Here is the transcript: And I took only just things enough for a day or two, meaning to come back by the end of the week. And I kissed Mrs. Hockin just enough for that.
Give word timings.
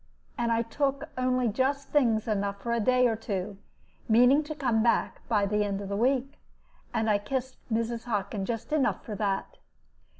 And 0.35 0.51
I 0.51 0.63
took 0.63 1.09
only 1.15 1.47
just 1.47 1.89
things 1.89 2.27
enough 2.27 2.59
for 2.63 2.71
a 2.73 2.79
day 2.79 3.05
or 3.07 3.15
two, 3.15 3.59
meaning 4.09 4.41
to 4.45 4.55
come 4.55 4.81
back 4.81 5.21
by 5.29 5.45
the 5.45 5.63
end 5.63 5.79
of 5.79 5.89
the 5.89 5.95
week. 5.95 6.39
And 6.91 7.07
I 7.07 7.19
kissed 7.19 7.57
Mrs. 7.71 8.05
Hockin 8.05 8.43
just 8.45 8.73
enough 8.73 9.05
for 9.05 9.13
that. 9.17 9.59